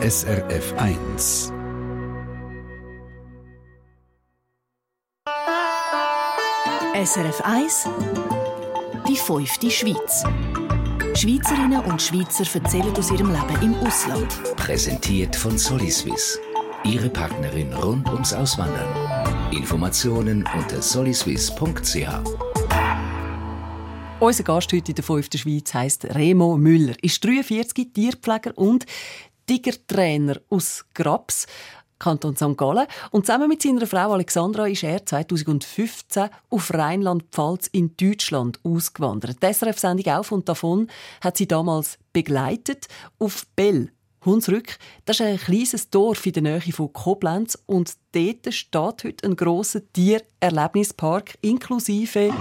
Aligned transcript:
SRF 0.00 0.74
1. 0.76 1.52
SRF 6.94 7.40
1 7.42 7.88
Die 9.08 9.16
fünfte 9.16 9.68
Schweiz. 9.72 10.22
Schweizerinnen 11.16 11.80
und 11.86 12.00
Schweizer 12.00 12.44
erzählen 12.54 12.94
aus 12.96 13.10
ihrem 13.10 13.32
Leben 13.32 13.60
im 13.60 13.74
Ausland. 13.74 14.28
Präsentiert 14.54 15.34
von 15.34 15.58
Soliswiss. 15.58 16.38
Ihre 16.84 17.08
Partnerin 17.08 17.72
rund 17.72 18.08
ums 18.08 18.32
Auswandern. 18.32 19.50
Informationen 19.50 20.48
unter 20.56 20.80
soliswiss.ch. 20.80 22.06
Unser 24.20 24.42
Gast 24.42 24.72
heute 24.72 24.90
in 24.90 24.96
der 24.96 25.04
fünften 25.04 25.38
Schweiz 25.38 25.72
heisst 25.74 26.04
Remo 26.04 26.56
Müller, 26.56 26.94
ist 27.02 27.24
43, 27.24 27.92
Tierpfleger 27.94 28.50
und 28.56 28.84
Tigertrainer 29.48 30.40
aus 30.50 30.84
Grabs. 30.94 31.46
Kanton 31.98 32.36
St. 32.36 32.56
Gallen. 32.56 32.86
Und 33.10 33.26
zusammen 33.26 33.48
mit 33.48 33.60
seiner 33.60 33.84
Frau 33.84 34.12
Alexandra 34.12 34.68
ist 34.68 34.84
er 34.84 35.04
2015 35.04 36.28
auf 36.48 36.72
Rheinland-Pfalz 36.72 37.66
in 37.72 37.96
Deutschland 37.96 38.60
ausgewandert. 38.62 39.42
Die 39.42 39.52
SRF-Sendung 39.52 40.14
«Auf 40.14 40.30
und 40.30 40.48
davon» 40.48 40.88
hat 41.20 41.36
sie 41.36 41.48
damals 41.48 41.98
begleitet 42.12 42.86
auf 43.18 43.46
Bell. 43.56 43.90
Hunsrück, 44.24 44.78
das 45.06 45.20
ist 45.20 45.26
ein 45.26 45.38
kleines 45.38 45.90
Dorf 45.90 46.26
in 46.26 46.32
der 46.32 46.42
Nähe 46.42 46.72
von 46.72 46.92
Koblenz 46.92 47.58
und 47.66 47.94
dort 48.12 48.52
steht 48.52 49.04
heute 49.04 49.26
ein 49.26 49.36
grosser 49.36 49.80
Tiererlebnispark 49.92 51.38
inklusive 51.40 52.32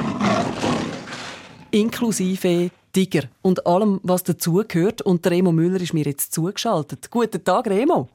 inklusive 1.72 2.72
Tiger 2.98 3.30
und 3.44 3.68
allem, 3.68 4.00
was 4.02 4.24
dazugehört. 4.24 5.04
Und 5.04 5.28
Remo 5.28 5.52
Müller 5.52 5.80
ist 5.80 5.94
mir 5.94 6.06
jetzt 6.06 6.34
zugeschaltet. 6.34 7.12
Guten 7.12 7.44
Tag, 7.44 7.68
Remo. 7.68 8.08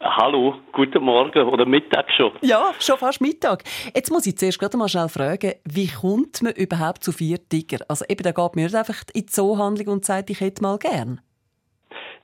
Hallo, 0.00 0.56
guten 0.72 1.04
Morgen 1.04 1.46
oder 1.46 1.64
Mittag 1.64 2.06
schon. 2.16 2.32
Ja, 2.42 2.72
schon 2.80 2.98
fast 2.98 3.20
Mittag. 3.20 3.62
Jetzt 3.94 4.10
muss 4.10 4.26
ich 4.26 4.36
zuerst 4.36 4.58
gerade 4.58 4.76
mal 4.76 4.88
schnell 4.88 5.08
fragen, 5.08 5.52
wie 5.64 5.86
kommt 5.86 6.42
man 6.42 6.54
überhaupt 6.54 7.04
zu 7.04 7.12
vier 7.12 7.38
Tiger? 7.48 7.78
Also 7.86 8.04
eben, 8.08 8.24
da 8.24 8.32
geht 8.32 8.56
mir 8.56 8.64
nicht 8.64 8.74
einfach 8.74 9.04
in 9.14 9.20
die 9.22 9.26
Zoohandlung 9.26 9.94
und 9.94 10.04
sagt, 10.04 10.28
ich 10.30 10.40
hätte 10.40 10.60
mal 10.60 10.78
gern. 10.78 11.20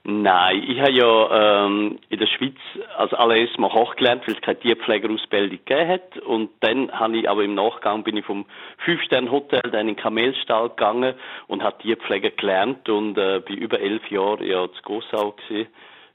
Nein, 0.05 0.65
ich 0.67 0.81
habe 0.81 0.91
ja 0.91 1.65
ähm, 1.65 1.97
in 2.09 2.19
der 2.19 2.27
Schweiz 2.27 2.57
als 2.97 3.13
allererstes 3.13 3.57
mal 3.57 3.69
Koch 3.69 3.95
gelernt, 3.95 4.27
weil 4.27 4.35
es 4.35 4.41
keine 4.41 4.59
Tierpflegerausbildung 4.59 5.59
gegeben 5.63 5.87
hat. 5.87 6.17
Und 6.17 6.49
dann 6.59 6.91
habe 6.91 7.17
ich 7.17 7.29
aber 7.29 7.43
im 7.45 7.55
Nachgang 7.55 8.03
bin 8.03 8.17
ich 8.17 8.25
vom 8.25 8.45
Fünf-Sterne-Hotel 8.79 9.61
dann 9.71 9.87
in 9.87 9.95
den 9.95 9.95
Kamelstall 9.95 10.69
gegangen 10.69 11.13
und 11.47 11.63
habe 11.63 11.77
Tierpflege 11.77 12.31
gelernt 12.31 12.89
und 12.89 13.17
äh, 13.17 13.39
bin 13.45 13.57
über 13.57 13.79
elf 13.79 14.05
Jahre 14.11 14.45
ja 14.45 14.67
zu 14.73 14.81
Gossau 14.81 15.31
gewesen 15.31 15.69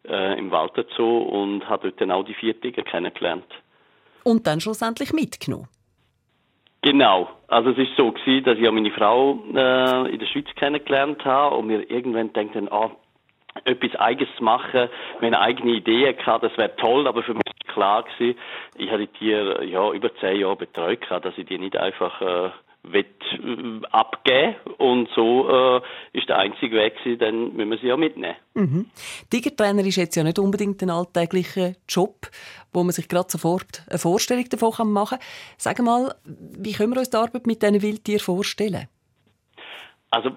äh, 0.06 0.38
im 0.38 0.50
Walter 0.50 0.84
Zoo 0.94 1.20
und 1.20 1.66
habe 1.66 1.88
dort 1.88 2.00
dann 2.02 2.10
auch 2.10 2.24
die 2.24 2.34
vier 2.34 2.60
Tiger 2.60 2.82
kennengelernt. 2.82 3.46
Und 4.22 4.46
dann 4.46 4.60
schlussendlich 4.60 5.14
mitgenommen? 5.14 5.68
Genau. 6.82 7.30
Also 7.48 7.70
es 7.70 7.78
ist 7.78 7.96
so 7.96 8.12
gewesen, 8.12 8.44
dass 8.44 8.58
ich 8.58 8.70
meine 8.70 8.90
Frau 8.90 9.42
äh, 9.54 10.12
in 10.12 10.18
der 10.18 10.26
Schweiz 10.26 10.46
kennengelernt 10.56 11.24
habe 11.24 11.56
und 11.56 11.66
mir 11.66 11.90
irgendwann 11.90 12.34
denkt 12.34 12.54
dann, 12.54 12.68
ah, 12.68 12.90
etwas 13.64 13.94
Eigenes 13.96 14.40
machen, 14.40 14.88
wenn 15.20 15.34
eigene 15.34 15.72
Idee 15.72 16.14
hatte, 16.24 16.48
das 16.48 16.58
wäre 16.58 16.76
toll, 16.76 17.06
aber 17.06 17.22
für 17.22 17.34
mich 17.34 17.42
war 17.46 17.74
klar 17.74 18.02
gewesen, 18.04 18.38
ich 18.76 18.90
habe 18.90 19.06
die 19.06 19.18
Tiere 19.18 19.64
ja 19.64 19.92
über 19.92 20.14
zehn 20.16 20.40
Jahre 20.40 20.56
betreut, 20.56 21.00
dass 21.10 21.36
ich 21.36 21.46
die 21.46 21.58
nicht 21.58 21.76
einfach 21.76 22.20
äh, 22.20 22.50
will, 22.82 23.04
äh, 23.32 23.86
abgeben 23.90 24.56
und 24.78 25.08
so 25.14 25.48
äh, 25.48 25.80
ist 26.12 26.28
der 26.28 26.38
einzige 26.38 26.76
Weg 26.76 26.96
gewesen, 26.98 27.18
dann 27.18 27.56
müssen 27.56 27.70
wir 27.70 27.78
sie 27.78 27.86
ja 27.88 27.96
mitnehmen. 27.96 28.36
Mhm. 28.54 28.86
Tigertrainer 29.30 29.84
ist 29.84 29.96
jetzt 29.96 30.16
ja 30.16 30.22
nicht 30.22 30.38
unbedingt 30.38 30.82
ein 30.82 30.90
alltäglicher 30.90 31.72
Job, 31.88 32.28
wo 32.72 32.82
man 32.82 32.92
sich 32.92 33.08
gerade 33.08 33.30
sofort 33.30 33.82
eine 33.88 33.98
Vorstellung 33.98 34.48
davon 34.48 34.92
machen 34.92 35.18
kann. 35.18 35.26
Sag 35.56 35.80
mal, 35.80 36.14
wie 36.24 36.72
können 36.72 36.92
wir 36.92 37.00
uns 37.00 37.10
die 37.10 37.16
Arbeit 37.16 37.46
mit 37.46 37.62
diesen 37.62 37.82
Wildtieren 37.82 38.20
vorstellen? 38.20 38.88
Also 40.10 40.30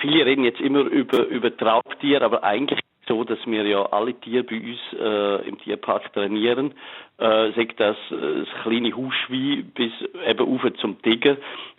viele 0.00 0.26
reden 0.26 0.44
jetzt 0.44 0.60
immer 0.60 0.80
über, 0.80 1.26
über 1.26 1.56
Traubtiere, 1.56 2.24
aber 2.24 2.44
eigentlich 2.44 2.80
so, 3.06 3.24
dass 3.24 3.38
wir 3.46 3.66
ja 3.66 3.84
alle 3.86 4.14
Tiere 4.14 4.44
bei 4.44 4.56
uns 4.56 4.80
äh, 4.98 5.48
im 5.48 5.58
Tierpark 5.58 6.12
trainieren. 6.12 6.72
Äh, 7.18 7.52
sagt 7.52 7.78
das, 7.78 7.96
äh, 8.10 8.40
das 8.40 8.62
kleine 8.62 8.96
Hauschwein 8.96 9.70
bis 9.74 9.92
eben 10.26 10.48
auf 10.48 10.62
zum 10.80 11.00
Tiger. 11.02 11.36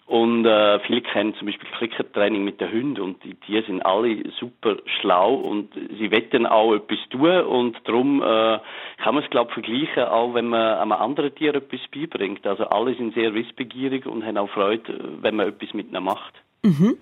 Und 0.07 0.45
äh, 0.45 0.79
viele 0.81 1.01
kennen 1.01 1.33
zum 1.33 1.47
Beispiel 1.47 1.67
Klickertraining 1.79 2.43
mit 2.43 2.61
den 2.61 2.71
Hunden 2.71 3.01
und 3.01 3.23
die 3.23 3.33
Tiere 3.33 3.65
sind 3.65 3.83
alle 3.83 4.21
super 4.39 4.77
schlau 4.99 5.33
und 5.33 5.73
sie 5.97 6.11
wetten 6.11 6.45
auch 6.45 6.75
etwas 6.75 6.99
tun 7.09 7.41
und 7.41 7.75
darum 7.85 8.21
äh, 8.21 8.59
kann 9.03 9.15
man 9.15 9.23
es 9.23 9.29
glaube 9.31 9.51
vergleichen, 9.51 10.03
auch 10.03 10.35
wenn 10.35 10.45
man 10.45 10.77
einem 10.77 10.91
anderen 10.91 11.33
Tier 11.33 11.55
etwas 11.55 11.79
beibringt. 11.91 12.45
Also 12.45 12.65
alle 12.65 12.93
sind 12.93 13.15
sehr 13.15 13.33
wissbegierig 13.33 14.05
und 14.05 14.23
haben 14.23 14.37
auch 14.37 14.49
Freude, 14.51 15.17
wenn 15.21 15.37
man 15.37 15.47
etwas 15.47 15.73
mit 15.73 15.89
ihnen 15.89 16.03
macht. 16.03 16.35
Mhm. 16.61 16.97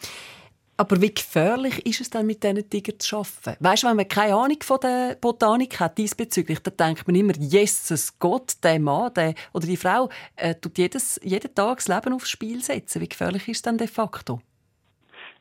Aber 0.84 1.02
wie 1.02 1.14
gefährlich 1.14 1.86
ist 1.86 2.02
es 2.02 2.10
denn, 2.10 2.26
mit 2.26 2.44
diesen 2.44 2.70
Tigern 2.70 3.00
zu 3.00 3.16
arbeiten? 3.16 3.64
Weißt 3.64 3.84
du, 3.84 3.88
wenn 3.88 3.96
man 3.96 4.06
keine 4.06 4.36
Ahnung 4.36 4.58
von 4.62 4.80
der 4.84 5.16
Botanik 5.16 5.80
hat 5.80 5.98
diesbezüglich, 5.98 6.60
dann 6.60 6.76
denkt 6.76 7.08
man 7.08 7.16
immer, 7.16 7.32
Jesus 7.40 8.20
Gott, 8.20 8.56
der 8.62 8.82
Mann 8.82 9.14
der, 9.14 9.34
oder 9.54 9.66
die 9.66 9.78
Frau 9.78 10.10
äh, 10.36 10.56
tut 10.56 10.78
jedes, 10.78 11.22
jeden 11.24 11.56
Tag 11.56 11.78
das 11.78 11.88
Leben 11.88 12.14
aufs 12.14 12.30
Spiel 12.30 12.60
setzen. 12.62 13.02
Wie 13.02 13.08
gefährlich 13.08 13.48
ist 13.48 13.56
es 13.56 13.62
denn 13.62 13.78
de 13.78 13.88
facto? 13.88 14.42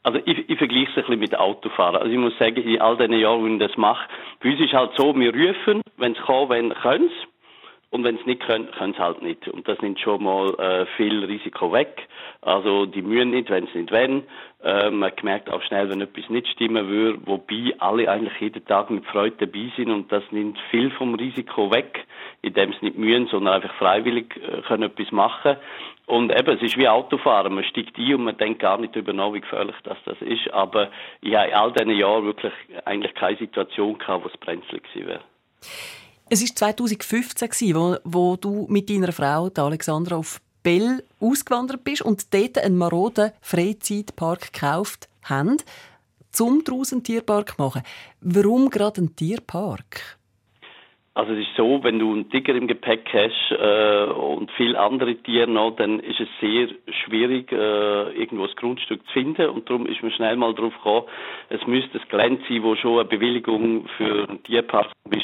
Also 0.04 0.20
ich, 0.24 0.48
ich 0.48 0.58
vergleiche 0.58 0.92
es 0.92 0.96
ein 0.98 1.02
bisschen 1.02 1.18
mit 1.18 1.36
Autofahren. 1.36 1.96
Also 1.96 2.12
ich 2.12 2.18
muss 2.18 2.38
sagen, 2.38 2.62
in 2.62 2.80
all 2.80 2.96
diesen 2.96 3.18
Jahren, 3.18 3.44
wenn 3.44 3.60
ich 3.60 3.66
das 3.66 3.76
mache, 3.76 4.08
bei 4.40 4.52
uns 4.52 4.60
ist 4.60 4.72
halt 4.72 4.92
so, 4.96 5.12
wir 5.12 5.34
rufen, 5.34 5.82
wenn 5.96 6.12
es 6.12 6.18
kann, 6.24 6.50
wenn 6.50 6.72
können 6.72 7.06
es. 7.06 7.28
Und 7.92 8.04
wenn 8.04 8.16
es 8.16 8.24
nicht 8.24 8.40
können, 8.40 8.70
können 8.70 8.94
sie 8.94 8.98
halt 8.98 9.20
nicht. 9.20 9.46
Und 9.48 9.68
das 9.68 9.78
nimmt 9.82 10.00
schon 10.00 10.22
mal 10.22 10.54
äh, 10.58 10.86
viel 10.96 11.26
Risiko 11.26 11.74
weg. 11.74 12.08
Also 12.40 12.86
die 12.86 13.02
mühen 13.02 13.28
nicht, 13.28 13.50
wenn 13.50 13.66
sie 13.66 13.80
nicht 13.80 13.92
wollen. 13.92 14.22
Äh, 14.64 14.88
man 14.88 15.12
merkt 15.22 15.52
auch 15.52 15.60
schnell, 15.62 15.90
wenn 15.90 16.00
etwas 16.00 16.30
nicht 16.30 16.48
stimmen 16.48 16.88
würde, 16.88 17.18
wobei 17.26 17.74
alle 17.80 18.10
eigentlich 18.10 18.40
jeden 18.40 18.64
Tag 18.64 18.88
mit 18.88 19.04
Freude 19.04 19.46
dabei 19.46 19.70
sind 19.76 19.90
und 19.90 20.10
das 20.10 20.22
nimmt 20.30 20.58
viel 20.70 20.90
vom 20.92 21.14
Risiko 21.16 21.70
weg, 21.70 22.06
indem 22.40 22.72
sie 22.72 22.86
nicht 22.86 22.96
mühen, 22.96 23.26
sondern 23.26 23.56
einfach 23.56 23.74
freiwillig 23.74 24.36
äh, 24.38 24.62
können 24.62 24.84
etwas 24.84 25.12
machen. 25.12 25.56
Und 26.06 26.32
eben, 26.32 26.56
es 26.56 26.62
ist 26.62 26.78
wie 26.78 26.88
Autofahren. 26.88 27.54
Man 27.54 27.64
steigt 27.64 27.98
ein 27.98 28.14
und 28.14 28.24
man 28.24 28.38
denkt 28.38 28.60
gar 28.60 28.78
nicht 28.78 28.96
darüber 28.96 29.12
nach, 29.12 29.34
wie 29.34 29.42
gefährlich 29.42 29.76
das, 29.84 29.98
das 30.06 30.16
ist. 30.22 30.50
Aber 30.50 30.88
ich 31.20 31.34
habe 31.34 31.48
in 31.48 31.54
all 31.54 31.72
diesen 31.72 31.90
Jahren 31.90 32.24
wirklich 32.24 32.54
eigentlich 32.86 33.14
keine 33.14 33.36
Situation 33.36 33.98
gehabt, 33.98 34.24
wo 34.24 34.28
es 34.28 34.36
brenzlig 34.38 34.82
gewesen 34.84 35.08
wäre. 35.08 35.20
Es 36.34 36.40
war 36.40 36.70
2015, 36.72 37.74
wo, 37.74 37.96
wo 38.04 38.36
du 38.36 38.66
mit 38.70 38.88
deiner 38.88 39.12
Frau, 39.12 39.50
Alexandra, 39.54 40.16
auf 40.16 40.40
Bell 40.62 41.02
ausgewandert 41.20 41.84
bist 41.84 42.00
und 42.00 42.32
dort 42.32 42.56
einen 42.56 42.78
maroden 42.78 43.32
Freizeitpark 43.42 44.50
gekauft 44.50 45.10
haben, 45.24 45.58
um 46.40 46.64
daraus 46.64 46.90
einen 46.90 47.04
Tierpark 47.04 47.56
zu 47.56 47.62
machen. 47.62 47.82
Warum 48.22 48.70
gerade 48.70 49.02
ein 49.02 49.14
Tierpark? 49.14 50.16
Also 51.14 51.34
es 51.34 51.40
ist 51.40 51.54
so, 51.54 51.84
wenn 51.84 51.98
du 51.98 52.12
einen 52.12 52.30
Tiger 52.30 52.54
im 52.54 52.66
Gepäck 52.66 53.10
hast 53.12 53.50
äh, 53.50 54.04
und 54.10 54.50
viele 54.52 54.80
andere 54.80 55.14
Tiere 55.16 55.50
noch, 55.50 55.76
dann 55.76 56.00
ist 56.00 56.18
es 56.18 56.28
sehr 56.40 56.68
schwierig, 57.04 57.52
äh, 57.52 58.12
irgendwo 58.12 58.46
das 58.46 58.56
Grundstück 58.56 59.04
zu 59.08 59.12
finden 59.12 59.50
und 59.50 59.68
darum 59.68 59.84
ist 59.84 60.02
man 60.02 60.12
schnell 60.12 60.36
mal 60.36 60.54
drauf 60.54 60.72
gekommen, 60.72 61.04
es 61.50 61.66
müsste 61.66 61.98
ein 61.98 62.08
Gelände 62.08 62.42
sein, 62.48 62.62
wo 62.62 62.74
schon 62.76 63.00
eine 63.00 63.04
Bewilligung 63.04 63.86
für 63.98 64.26
einen 64.26 64.42
Tierpark 64.44 64.90
zum. 65.04 65.21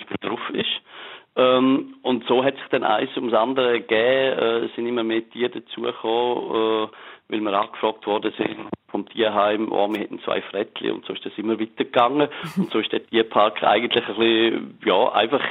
Ähm, 1.38 1.94
und 2.02 2.26
so 2.26 2.44
hat 2.44 2.56
sich 2.56 2.66
dann 2.70 2.82
eins 2.82 3.16
ums 3.16 3.32
andere 3.32 3.80
gegeben, 3.80 4.38
äh, 4.38 4.58
es 4.64 4.74
sind 4.74 4.86
immer 4.86 5.04
mehr 5.04 5.28
Tiere 5.30 5.60
dazugekommen, 5.60 6.88
äh, 6.88 6.88
weil 7.28 7.40
wir 7.40 7.52
angefragt 7.52 8.06
worden 8.06 8.32
sind 8.36 8.56
vom 8.90 9.08
Tierheim, 9.08 9.70
oh, 9.70 9.88
wir 9.88 10.00
hätten 10.00 10.20
zwei 10.24 10.42
Frettchen 10.42 10.90
und 10.92 11.06
so 11.06 11.12
ist 11.12 11.24
das 11.24 11.32
immer 11.36 11.60
weitergegangen. 11.60 12.28
und 12.56 12.72
so 12.72 12.80
ist 12.80 12.90
der 12.90 13.06
Tierpark 13.06 13.62
eigentlich 13.62 14.04
ein 14.04 14.16
bisschen, 14.16 14.78
ja, 14.84 15.12
einfach 15.12 15.42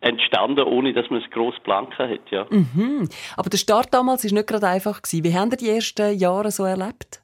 entstanden, 0.00 0.64
ohne 0.64 0.92
dass 0.92 1.10
man 1.10 1.22
es 1.22 1.30
gross 1.30 1.54
blanken 1.62 2.08
hat, 2.08 2.30
ja. 2.30 2.46
Mhm. 2.50 3.08
Aber 3.36 3.50
der 3.50 3.58
Start 3.58 3.92
damals 3.92 4.24
war 4.24 4.32
nicht 4.32 4.46
gerade 4.46 4.68
einfach. 4.68 5.02
Gewesen. 5.02 5.24
Wie 5.24 5.34
haben 5.34 5.50
Sie 5.50 5.56
die 5.58 5.70
ersten 5.70 6.16
Jahre 6.16 6.50
so 6.50 6.64
erlebt? 6.64 7.23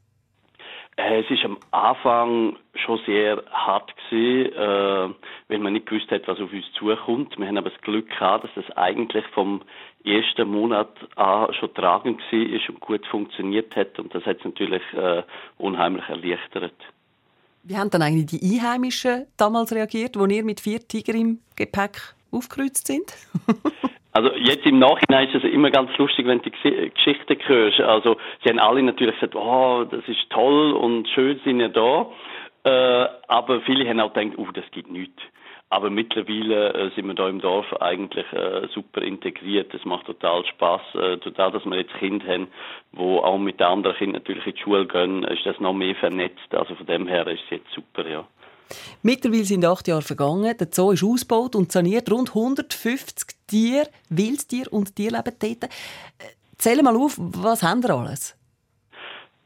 Äh, 1.00 1.20
es 1.20 1.30
ist 1.30 1.44
am 1.44 1.58
Anfang 1.70 2.56
schon 2.74 3.00
sehr 3.06 3.42
hart 3.50 3.92
gewesen, 3.96 4.52
äh, 4.52 5.14
weil 5.48 5.58
man 5.58 5.72
nicht 5.72 5.86
gewusst 5.86 6.10
hat, 6.10 6.28
was 6.28 6.40
auf 6.40 6.52
uns 6.52 6.66
zukommt. 6.78 7.38
Wir 7.38 7.46
haben 7.46 7.58
aber 7.58 7.70
das 7.70 7.80
Glück 7.80 8.08
gehabt, 8.08 8.44
dass 8.44 8.50
das 8.54 8.76
eigentlich 8.76 9.24
vom 9.28 9.62
ersten 10.04 10.48
Monat 10.48 10.90
an 11.16 11.52
schon 11.54 11.72
tragend 11.74 12.20
war 12.30 12.68
und 12.68 12.80
gut 12.80 13.06
funktioniert 13.06 13.74
hat. 13.76 13.98
Und 13.98 14.14
das 14.14 14.24
hat 14.24 14.38
es 14.38 14.44
natürlich 14.44 14.82
äh, 14.94 15.22
unheimlich 15.58 16.06
erleichtert. 16.08 16.74
Wie 17.62 17.76
haben 17.76 17.90
dann 17.90 18.02
eigentlich 18.02 18.40
die 18.40 18.58
Einheimischen 18.58 19.26
damals 19.36 19.72
reagiert, 19.72 20.18
wo 20.18 20.26
ihr 20.26 20.44
mit 20.44 20.60
vier 20.60 20.80
Tiger 20.80 21.14
im 21.14 21.40
Gepäck 21.56 22.14
aufgekreuzt 22.30 22.86
sind? 22.86 23.12
Also 24.20 24.36
jetzt 24.36 24.66
im 24.66 24.78
Nachhinein 24.78 25.28
ist 25.28 25.42
es 25.42 25.50
immer 25.50 25.70
ganz 25.70 25.96
lustig, 25.96 26.26
wenn 26.26 26.42
du 26.42 26.50
die 26.50 26.90
Geschichten 26.90 27.38
hörst. 27.46 27.80
Also 27.80 28.18
sie 28.44 28.50
haben 28.50 28.58
alle 28.58 28.82
natürlich 28.82 29.14
gesagt, 29.14 29.34
oh, 29.34 29.84
das 29.90 30.06
ist 30.06 30.28
toll 30.28 30.72
und 30.72 31.08
schön 31.08 31.40
sind 31.42 31.58
ja 31.58 31.68
da. 31.68 32.06
Äh, 32.64 33.08
aber 33.28 33.62
viele 33.62 33.88
haben 33.88 33.98
auch 33.98 34.12
gedacht, 34.12 34.36
oh, 34.36 34.48
das 34.52 34.70
gibt 34.72 34.90
nichts. 34.90 35.22
Aber 35.70 35.88
mittlerweile 35.88 36.74
äh, 36.74 36.90
sind 36.94 37.06
wir 37.06 37.14
da 37.14 37.30
im 37.30 37.40
Dorf 37.40 37.72
eigentlich 37.80 38.30
äh, 38.34 38.68
super 38.74 39.00
integriert. 39.00 39.72
Es 39.72 39.86
macht 39.86 40.04
total 40.04 40.44
Spaß. 40.44 40.82
Äh, 40.96 41.16
total, 41.18 41.52
dass 41.52 41.64
wir 41.64 41.78
jetzt 41.78 41.94
Kinder 41.94 42.26
haben, 42.26 42.48
wo 42.92 43.20
auch 43.20 43.38
mit 43.38 43.58
den 43.58 43.68
anderen 43.68 43.96
Kindern 43.96 44.20
natürlich 44.20 44.46
in 44.46 44.54
die 44.54 44.60
Schule 44.60 44.86
gehen, 44.86 45.24
ist 45.24 45.46
das 45.46 45.58
noch 45.60 45.72
mehr 45.72 45.94
vernetzt. 45.94 46.54
Also 46.54 46.74
von 46.74 46.84
dem 46.84 47.06
her 47.06 47.26
ist 47.26 47.44
es 47.44 47.50
jetzt 47.50 47.72
super, 47.72 48.06
ja. 48.06 48.26
Mittlerweile 49.02 49.44
sind 49.44 49.64
acht 49.64 49.88
Jahre 49.88 50.02
vergangen. 50.02 50.56
Der 50.58 50.68
Zoo 50.70 50.92
ist 50.92 51.04
ausgebaut 51.04 51.54
und 51.54 51.72
saniert. 51.72 52.10
Rund 52.10 52.30
150 52.30 53.36
Tiere, 53.46 53.88
Wildtiere 54.08 54.70
und 54.70 54.94
Tierleben 54.94 55.34
dort. 55.38 55.64
Äh, 55.64 55.68
zähl 56.56 56.82
mal 56.82 56.96
auf, 56.96 57.16
was 57.18 57.62
haben 57.62 57.82
wir 57.82 57.90
alles? 57.90 58.36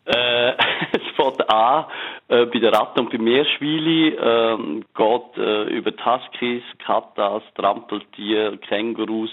Äh, 0.07 0.53
es 0.93 1.03
fängt 1.17 1.49
an 1.49 1.87
äh, 2.29 2.47
bei 2.47 2.59
der 2.59 2.73
Ratte 2.73 3.01
und 3.01 3.11
bei 3.11 3.19
Meerschweine, 3.19 4.15
äh, 4.15 4.81
geht 4.95 5.37
äh, 5.37 5.65
über 5.77 5.91
die 5.91 6.05
Huskies, 6.05 6.63
Katas, 6.85 7.43
Trampeltiere, 7.55 8.59
Kängurus. 8.59 9.31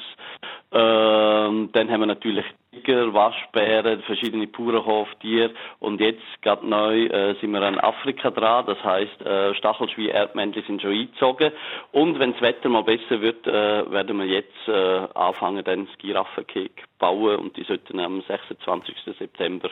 Äh, 0.71 0.77
dann 0.77 1.89
haben 1.89 2.01
wir 2.01 2.05
natürlich 2.05 2.45
Tiger, 2.71 3.13
Waschbären, 3.13 4.01
verschiedene 4.03 4.47
Bauernhoftiere. 4.47 5.51
Und 5.79 6.00
jetzt 6.00 6.21
gerade 6.41 6.65
neu 6.65 7.06
äh, 7.07 7.35
sind 7.41 7.51
wir 7.51 7.62
an 7.62 7.77
Afrika 7.77 8.31
dran, 8.31 8.65
das 8.65 8.81
heißt 8.81 9.21
äh, 9.21 9.53
Stachelschwein, 9.56 10.07
Erdmännchen 10.07 10.63
sind 10.65 10.81
schon 10.81 10.91
eingezogen. 10.91 11.51
Und 11.91 12.18
wenn 12.19 12.31
das 12.31 12.41
Wetter 12.41 12.69
mal 12.69 12.83
besser 12.83 13.19
wird, 13.19 13.45
äh, 13.45 13.91
werden 13.91 14.18
wir 14.19 14.25
jetzt 14.25 14.68
äh, 14.68 15.07
anfangen, 15.15 15.63
dann 15.65 15.85
das 15.85 15.97
Giraffenkeg 15.97 16.85
bauen 17.01 17.39
und 17.39 17.57
die 17.57 17.63
sollten 17.63 18.00
am 18.00 18.24
26. 18.27 18.95
September 19.18 19.69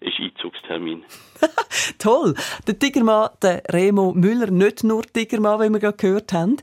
ist 0.00 0.20
Einzugstermin. 0.20 1.04
Toll! 1.98 2.34
Der 2.66 2.78
Tigermann, 2.78 3.30
der 3.42 3.62
Remo 3.70 4.12
Müller, 4.12 4.50
nicht 4.50 4.84
nur 4.84 5.02
Tigermann, 5.02 5.60
wie 5.60 5.72
wir 5.72 5.80
gerade 5.80 5.96
gehört 5.96 6.32
haben. 6.34 6.58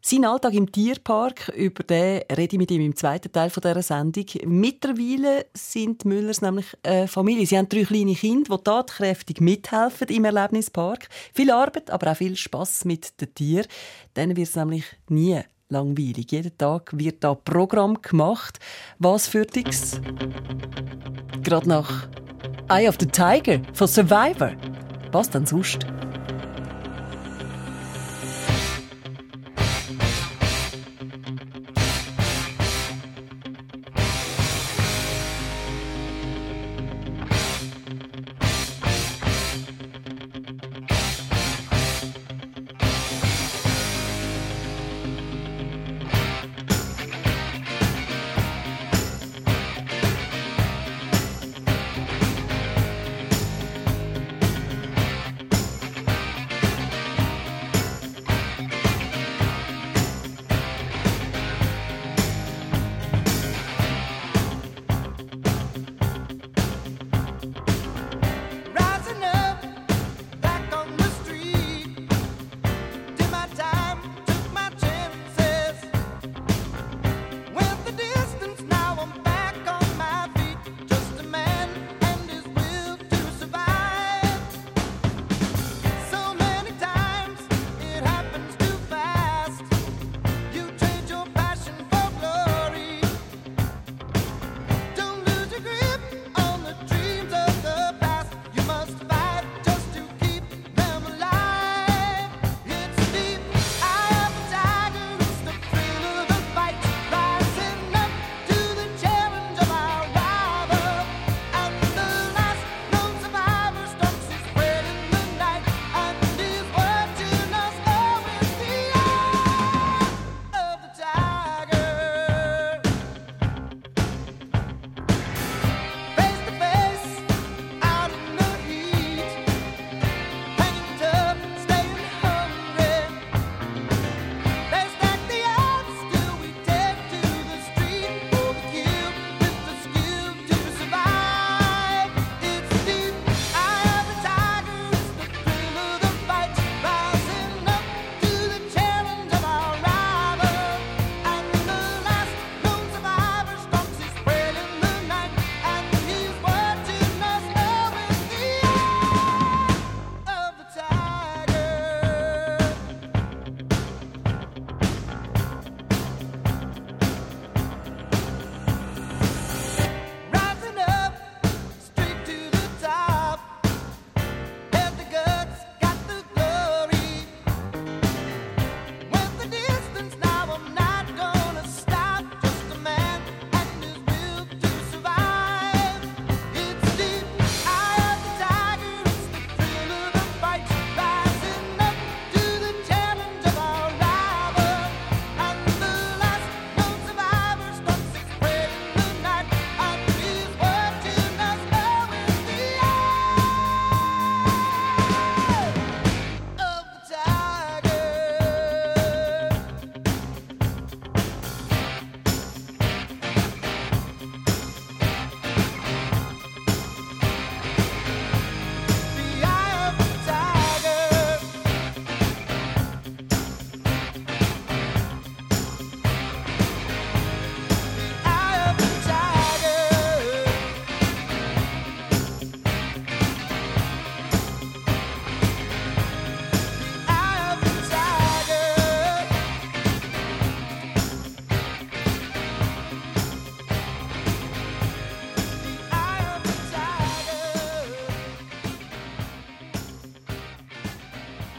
Sein 0.00 0.24
Alltag 0.24 0.54
im 0.54 0.72
Tierpark, 0.72 1.50
über 1.50 1.82
den 1.82 2.22
rede 2.34 2.54
ich 2.54 2.58
mit 2.58 2.70
ihm 2.70 2.80
im 2.80 2.96
zweiten 2.96 3.30
Teil 3.30 3.50
dieser 3.50 3.82
Sendung. 3.82 4.24
Mittlerweile 4.46 5.46
sind 5.52 6.06
Müllers 6.06 6.40
nämlich 6.40 6.66
eine 6.82 7.06
Familie. 7.06 7.44
Sie 7.44 7.58
haben 7.58 7.68
drei 7.68 7.84
kleine 7.84 8.14
Kinder, 8.14 8.56
die 8.56 8.64
tatkräftig 8.64 9.42
mithelfen 9.42 10.08
im 10.08 10.24
Erlebnispark. 10.24 11.08
Viel 11.34 11.50
Arbeit, 11.50 11.90
aber 11.90 12.12
auch 12.12 12.16
viel 12.16 12.36
Spass 12.36 12.86
mit 12.86 13.20
den 13.20 13.34
Tieren. 13.34 13.66
Dann 14.14 14.34
wird 14.34 14.48
es 14.48 14.56
nämlich 14.56 14.84
nie 15.10 15.42
langweilig. 15.68 16.32
Jeden 16.32 16.56
Tag 16.56 16.90
wird 16.96 17.22
da 17.24 17.34
Programm 17.34 18.00
gemacht. 18.00 18.58
Was 18.98 19.26
für 19.26 19.44
Dix? 19.44 20.00
Gerade 21.42 21.68
nach 21.68 22.08
Eye 22.68 22.88
of 22.88 22.96
the 23.00 23.06
Tiger 23.06 23.60
von 23.72 23.88
Survivor. 23.88 24.52
Was 25.12 25.30
denn 25.30 25.46
sonst? 25.46 25.86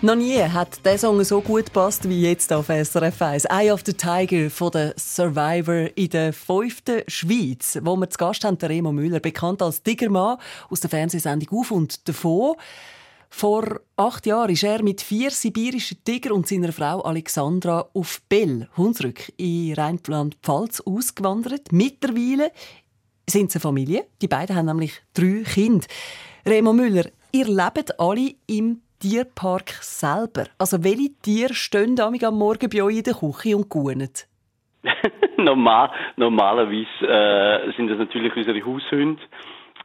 Noch 0.10 0.16
nie 0.16 0.42
hat 0.42 0.84
der 0.84 0.98
Song 0.98 1.24
so 1.24 1.40
gut 1.40 1.66
gepasst 1.66 2.10
wie 2.10 2.24
jetzt 2.24 2.52
auf 2.52 2.66
SRF 2.66 3.22
1. 3.22 3.46
Eye 3.46 3.72
of 3.72 3.84
the 3.86 3.94
Tiger 3.94 4.50
von 4.50 4.72
der 4.72 4.96
Survivor 4.98 5.96
in 5.96 6.10
der 6.10 6.34
fünften 6.34 7.04
Schweiz, 7.06 7.78
wo 7.84 7.96
wir 7.96 8.10
zu 8.10 8.18
Gast 8.18 8.44
haben, 8.44 8.58
der 8.58 8.70
Remo 8.70 8.92
Müller, 8.92 9.20
bekannt 9.20 9.62
als 9.62 9.84
Tigermann 9.84 10.40
aus 10.72 10.80
der 10.80 10.90
Fernsehsendung 10.90 11.60
«Auf 11.60 11.70
und 11.70 12.08
davon». 12.08 12.56
Vor 13.30 13.82
acht 13.98 14.26
Jahren 14.26 14.50
ist 14.50 14.64
er 14.64 14.82
mit 14.82 15.02
vier 15.02 15.30
sibirischen 15.30 16.04
Tiger 16.04 16.34
und 16.34 16.48
seiner 16.48 16.74
Frau 16.74 17.02
Alexandra 17.02 17.88
auf 17.94 18.20
Bell, 18.30 18.68
Hunsrück, 18.78 19.32
in 19.38 19.76
Rheinland-Pfalz 19.76 20.82
ausgewandert. 20.88 21.72
Mittlerweile 21.72 22.52
sind 23.30 23.52
sie 23.52 23.60
Familie. 23.60 24.08
Die 24.24 24.28
beiden 24.28 24.56
haben 24.56 24.66
nämlich 24.66 25.04
drei 25.14 25.44
Kinder. 25.44 25.86
Remo 26.48 26.74
Müller, 26.74 27.06
ihr 27.32 27.46
lebt 27.46 28.00
alle 28.00 28.34
im 28.48 28.82
Tierpark 29.00 29.70
selber? 29.82 30.46
Also 30.58 30.84
welche 30.84 31.14
Tiere 31.22 31.54
stehen 31.54 32.00
am 32.00 32.38
Morgen 32.38 32.70
bei 32.70 32.84
euch 32.84 32.98
in 32.98 33.04
der 33.04 33.14
Küche 33.14 33.56
und 33.56 33.70
gunen? 33.70 34.12
Normal, 35.38 35.92
normalerweise 36.18 37.08
äh, 37.08 37.72
sind 37.78 37.90
das 37.90 37.98
natürlich 37.98 38.36
unsere 38.36 38.64
Haushunde. 38.66 39.22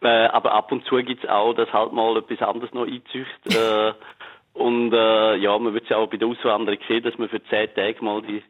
Äh, 0.02 0.26
aber 0.26 0.52
ab 0.52 0.72
und 0.72 0.84
zu 0.86 0.96
gibt 0.96 1.24
es 1.24 1.30
auch, 1.30 1.54
dass 1.54 1.72
halt 1.72 1.92
mal 1.92 2.16
etwas 2.16 2.46
anderes 2.46 2.72
noch 2.74 2.86
einzüchtet. 2.86 3.46
äh, 3.54 3.92
und 4.54 4.92
äh, 4.92 5.36
ja, 5.36 5.58
man 5.58 5.74
wird 5.74 5.88
ja 5.88 5.96
auch 5.96 6.08
bei 6.08 6.16
der 6.16 6.28
Auswanderung 6.28 6.78
sehen, 6.86 7.02
dass 7.02 7.18
wir 7.18 7.28
für 7.28 7.42
zehn 7.44 7.74
Tage 7.74 8.04
mal 8.04 8.22
die 8.22 8.42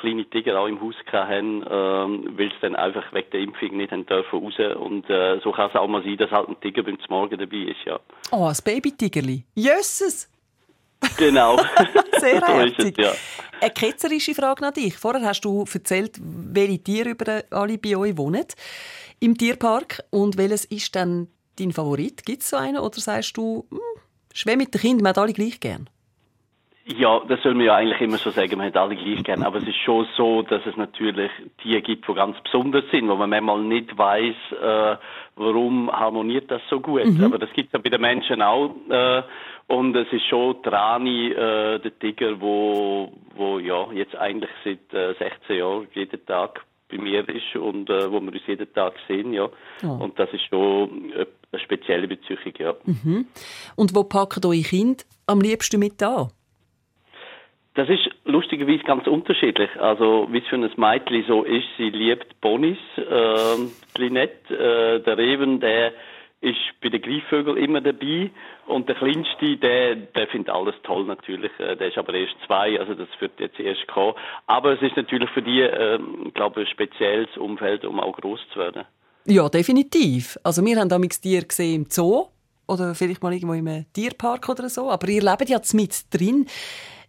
kleine 0.00 0.24
Tiger 0.24 0.58
auch 0.60 0.66
im 0.66 0.80
Haus 0.80 0.94
hatten, 1.12 1.64
ähm, 1.68 2.38
weil 2.38 2.48
sie 2.48 2.60
dann 2.60 2.76
einfach 2.76 3.12
wegen 3.12 3.30
der 3.30 3.40
Impfung 3.40 3.76
nicht 3.76 3.92
haben 3.92 4.06
dürfen 4.06 4.38
raus. 4.38 4.54
Und 4.76 5.08
äh, 5.10 5.40
so 5.42 5.52
kann 5.52 5.70
es 5.70 5.76
auch 5.76 5.88
mal 5.88 6.02
sein, 6.02 6.16
dass 6.16 6.30
halt 6.30 6.48
ein 6.48 6.60
Tiger 6.60 6.82
beim 6.82 6.98
Morgen 7.08 7.38
dabei 7.38 7.56
ist, 7.56 7.84
ja. 7.84 7.98
Oh, 8.32 8.46
ein 8.46 8.56
Baby-Tigerli. 8.64 9.44
Jösses! 9.54 10.30
Genau. 11.16 11.56
Sehr 12.18 12.40
herzig. 12.40 12.98
ja. 12.98 13.12
Eine 13.60 13.70
ketzerische 13.70 14.34
Frage 14.34 14.66
an 14.66 14.74
dich. 14.74 14.96
Vorher 14.96 15.22
hast 15.22 15.42
du 15.42 15.64
erzählt, 15.72 16.18
welche 16.20 16.82
Tiere 16.82 17.10
über 17.10 17.42
alle 17.50 17.78
bei 17.78 17.96
euch 17.96 18.16
wohnen 18.16 18.46
im 19.18 19.36
Tierpark. 19.36 20.04
Und 20.10 20.36
welches 20.36 20.64
ist 20.66 20.94
dann 20.96 21.28
dein 21.58 21.72
Favorit? 21.72 22.24
Gibt 22.24 22.42
es 22.42 22.50
so 22.50 22.56
einen? 22.56 22.78
Oder 22.78 23.00
sagst 23.00 23.36
du, 23.36 23.66
hm, 23.70 23.78
schwer 24.32 24.56
mit 24.56 24.74
den 24.74 24.80
Kindern, 24.80 25.02
man 25.02 25.10
hat 25.10 25.18
alle 25.18 25.32
gleich 25.32 25.60
gern? 25.60 25.88
Ja, 26.96 27.20
das 27.28 27.42
soll 27.42 27.54
man 27.54 27.66
ja 27.66 27.76
eigentlich 27.76 28.00
immer 28.00 28.18
so 28.18 28.30
sagen, 28.30 28.58
man 28.58 28.66
hat 28.66 28.76
alle 28.76 28.96
gleich 28.96 29.22
gern. 29.22 29.42
Aber 29.42 29.58
es 29.58 29.68
ist 29.68 29.76
schon 29.76 30.06
so, 30.16 30.42
dass 30.42 30.64
es 30.66 30.76
natürlich 30.76 31.30
Tiere 31.62 31.82
gibt, 31.82 32.08
die 32.08 32.14
ganz 32.14 32.36
besonders 32.42 32.84
sind, 32.90 33.08
wo 33.08 33.14
man 33.14 33.30
manchmal 33.30 33.60
nicht 33.62 33.96
weiß, 33.96 34.34
äh, 34.60 34.96
warum 35.36 35.90
harmoniert 35.90 36.50
das 36.50 36.62
so 36.68 36.80
gut. 36.80 37.04
Mhm. 37.04 37.24
Aber 37.24 37.38
das 37.38 37.50
gibt 37.52 37.68
es 37.68 37.72
ja 37.74 37.78
bei 37.78 37.90
den 37.90 38.00
Menschen 38.00 38.42
auch. 38.42 38.74
Äh, 38.88 39.22
und 39.68 39.94
es 39.94 40.12
ist 40.12 40.26
schon 40.26 40.56
Rani, 40.64 41.28
äh, 41.28 41.78
der 41.78 41.98
Tiger, 41.98 42.40
wo, 42.40 43.12
wo 43.36 43.58
ja 43.60 43.92
jetzt 43.92 44.16
eigentlich 44.16 44.50
seit 44.64 44.92
äh, 44.92 45.14
16 45.14 45.58
Jahren 45.58 45.86
jeden 45.94 46.26
Tag 46.26 46.64
bei 46.90 46.98
mir 46.98 47.28
ist 47.28 47.54
und 47.54 47.88
äh, 47.88 48.10
wo 48.10 48.20
wir 48.20 48.32
uns 48.32 48.46
jeden 48.46 48.72
Tag 48.72 48.94
sehen, 49.06 49.32
ja. 49.32 49.48
Oh. 49.84 50.04
Und 50.04 50.18
das 50.18 50.28
ist 50.32 50.42
schon 50.48 51.12
eine 51.14 51.62
spezielle 51.62 52.08
Beziehung, 52.08 52.52
ja. 52.58 52.74
Mhm. 52.84 53.26
Und 53.76 53.94
wo 53.94 54.02
packen 54.02 54.44
eure 54.44 54.60
Kinder 54.60 55.04
am 55.26 55.40
liebsten 55.40 55.78
mit 55.78 56.02
an? 56.02 56.30
Das 57.74 57.88
ist 57.88 58.10
lustigerweise 58.24 58.82
ganz 58.82 59.06
unterschiedlich. 59.06 59.70
Also, 59.78 60.26
wie 60.30 60.38
es 60.38 60.46
für 60.48 60.56
ein 60.56 60.70
Mädchen 60.76 61.24
so 61.28 61.44
ist, 61.44 61.66
sie 61.76 61.90
liebt 61.90 62.40
Bonis, 62.40 62.78
äh, 62.96 63.98
Linette, 63.98 64.54
äh, 64.54 65.00
der 65.00 65.16
Reven, 65.16 65.60
der 65.60 65.92
ist 66.40 66.58
bei 66.82 66.88
den 66.88 67.02
Greifvögeln 67.02 67.58
immer 67.58 67.80
dabei 67.80 68.30
und 68.66 68.88
der 68.88 68.96
Kleinste, 68.96 69.56
der, 69.58 69.94
der 69.94 70.26
findet 70.28 70.50
alles 70.50 70.74
toll 70.82 71.04
natürlich. 71.04 71.52
Äh, 71.58 71.76
der 71.76 71.88
ist 71.88 71.98
aber 71.98 72.14
erst 72.14 72.34
zwei, 72.46 72.80
also 72.80 72.94
das 72.94 73.08
wird 73.20 73.38
jetzt 73.38 73.60
erst 73.60 73.86
kommen. 73.88 74.14
Aber 74.46 74.72
es 74.72 74.82
ist 74.82 74.96
natürlich 74.96 75.28
für 75.30 75.42
die, 75.42 75.60
äh, 75.60 75.98
glaube 76.34 76.62
ich, 76.62 76.68
ein 76.68 76.72
spezielles 76.72 77.36
Umfeld, 77.36 77.84
um 77.84 78.00
auch 78.00 78.16
groß 78.16 78.40
zu 78.52 78.58
werden. 78.58 78.84
Ja, 79.26 79.48
definitiv. 79.48 80.38
Also 80.42 80.64
wir 80.64 80.76
haben 80.76 80.88
damals 80.88 81.20
Tiere 81.20 81.44
gesehen 81.44 81.82
im 81.82 81.90
Zoo 81.90 82.28
oder 82.66 82.94
vielleicht 82.94 83.22
mal 83.22 83.34
irgendwo 83.34 83.54
im 83.54 83.84
Tierpark 83.92 84.48
oder 84.48 84.68
so, 84.70 84.90
aber 84.90 85.08
ihr 85.08 85.22
lebt 85.22 85.48
ja 85.48 85.60
mit 85.74 85.92
drin. 86.10 86.46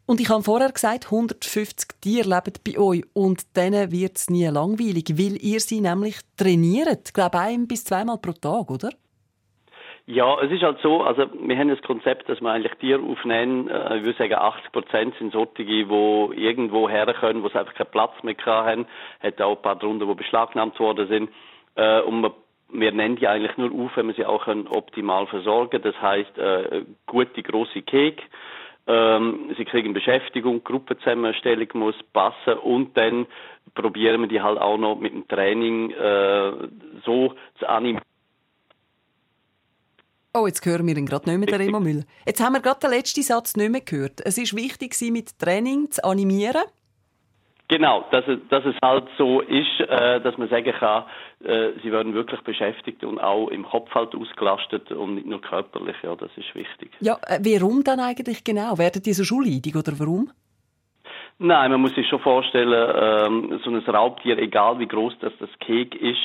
Und 0.05 0.19
ich 0.19 0.29
habe 0.29 0.43
vorher 0.43 0.71
gesagt, 0.71 1.05
150 1.05 2.01
Tiere 2.01 2.27
leben 2.27 2.53
bei 2.65 2.77
euch 2.79 3.03
und 3.13 3.55
denen 3.55 3.91
wird 3.91 4.17
es 4.17 4.29
nie 4.29 4.47
langweilig, 4.47 5.05
weil 5.11 5.37
ihr 5.41 5.59
sie 5.59 5.79
nämlich 5.79 6.17
trainiert. 6.37 7.07
Ich 7.07 7.13
glaube, 7.13 7.39
ein 7.39 7.67
bis 7.67 7.85
zweimal 7.85 8.17
pro 8.17 8.33
Tag, 8.33 8.69
oder? 8.71 8.89
Ja, 10.07 10.41
es 10.41 10.51
ist 10.51 10.63
halt 10.63 10.79
so, 10.81 11.03
also 11.03 11.27
wir 11.31 11.57
haben 11.57 11.69
das 11.69 11.81
Konzept, 11.83 12.27
dass 12.27 12.41
wir 12.41 12.51
eigentlich 12.51 12.73
Tiere 12.79 13.01
aufnehmen, 13.01 13.69
äh, 13.69 13.97
ich 13.97 14.03
würde 14.03 14.17
sagen 14.17 14.33
80 14.33 14.71
Prozent 14.71 15.15
sind 15.19 15.31
solche, 15.31 15.63
die 15.63 15.81
irgendwo 15.81 16.89
her 16.89 17.05
können, 17.13 17.43
wo 17.43 17.49
sie 17.49 17.59
einfach 17.59 17.75
keinen 17.75 17.91
Platz 17.91 18.11
mehr 18.23 18.35
haben. 18.45 18.87
Hat 19.21 19.41
auch 19.41 19.55
ein 19.55 19.61
paar 19.61 19.75
drunter, 19.75 20.07
die 20.07 20.15
beschlagnahmt 20.15 20.79
worden 20.79 21.07
sind. 21.07 21.29
Äh, 21.75 22.01
und 22.01 22.29
wir, 22.73 22.91
nennen 22.91 23.15
die 23.15 23.27
eigentlich 23.27 23.55
nur 23.57 23.71
auf, 23.71 23.95
wenn 23.95 24.07
wir 24.07 24.15
sie 24.15 24.25
auch 24.25 24.47
optimal 24.47 25.27
versorgen. 25.27 25.81
Das 25.81 25.95
heißt, 26.01 26.37
äh, 26.37 26.83
gute 27.05 27.43
große 27.43 27.83
Kek, 27.83 28.23
ähm, 28.87 29.53
sie 29.57 29.65
kriegen 29.65 29.93
Beschäftigung, 29.93 30.63
Gruppenzusammenstellung 30.63 31.67
muss 31.73 31.95
passen 32.13 32.57
und 32.59 32.97
dann 32.97 33.27
probieren 33.75 34.21
wir 34.21 34.27
die 34.27 34.41
halt 34.41 34.59
auch 34.59 34.77
noch 34.77 34.99
mit 34.99 35.13
dem 35.13 35.27
Training 35.27 35.91
äh, 35.91 36.51
so 37.05 37.35
zu 37.59 37.67
animieren. 37.67 38.03
Oh, 40.33 40.47
jetzt 40.47 40.65
hören 40.65 40.87
wir 40.87 40.95
ihn 40.95 41.05
gerade 41.05 41.29
nicht 41.29 41.39
mehr, 41.39 41.47
der 41.47 41.59
Remo 41.59 41.79
Müller. 41.81 42.03
Jetzt 42.25 42.41
haben 42.41 42.53
wir 42.53 42.61
gerade 42.61 42.79
den 42.79 42.91
letzten 42.91 43.21
Satz 43.21 43.55
nicht 43.57 43.69
mehr 43.69 43.81
gehört. 43.81 44.21
Es 44.23 44.37
ist 44.37 44.55
wichtig, 44.55 44.93
sie 44.93 45.11
mit 45.11 45.37
Training 45.37 45.91
zu 45.91 46.03
animieren. 46.05 46.63
Genau, 47.71 48.03
dass 48.11 48.27
es, 48.27 48.37
dass 48.49 48.65
es 48.65 48.75
halt 48.83 49.05
so 49.17 49.39
ist, 49.39 49.79
äh, 49.79 50.19
dass 50.19 50.37
man 50.37 50.49
sagen 50.49 50.73
kann, 50.77 51.05
äh, 51.41 51.69
sie 51.81 51.89
werden 51.89 52.13
wirklich 52.13 52.41
beschäftigt 52.41 53.01
und 53.05 53.17
auch 53.17 53.47
im 53.47 53.63
Kopf 53.63 53.89
halt 53.95 54.13
ausgelastet 54.13 54.91
und 54.91 55.15
nicht 55.15 55.25
nur 55.25 55.39
körperlich. 55.39 55.95
Ja, 56.03 56.13
das 56.17 56.31
ist 56.35 56.53
wichtig. 56.53 56.91
Ja, 56.99 57.17
äh, 57.25 57.39
warum 57.39 57.81
dann 57.85 58.01
eigentlich 58.01 58.43
genau? 58.43 58.77
Werden 58.77 59.01
die 59.01 59.13
so 59.13 59.23
schulleidig 59.23 59.73
oder 59.73 59.93
warum? 59.97 60.31
Nein, 61.39 61.71
man 61.71 61.79
muss 61.79 61.95
sich 61.95 62.09
schon 62.09 62.19
vorstellen, 62.19 62.91
ähm, 62.93 63.61
so 63.63 63.69
ein 63.69 63.77
Raubtier, 63.77 64.37
egal 64.37 64.77
wie 64.79 64.87
groß 64.87 65.13
das 65.21 65.31
das 65.39 65.49
Kek 65.61 65.95
ist, 65.95 66.19